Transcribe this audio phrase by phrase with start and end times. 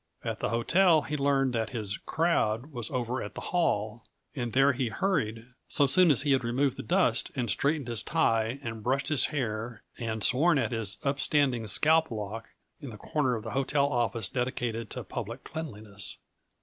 [0.23, 4.03] At the hotel he learned that his "crowd" was over at the hall,
[4.35, 8.01] and there he hurried so soon as he had removed the dust and straightened his
[8.01, 13.35] tie and brushed his hair and sworn at his upstanding scalp lock, in the corner
[13.35, 16.17] of the hotel office dedicated to public cleanliness.